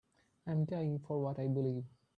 [0.47, 1.83] I'm dying for what I believe.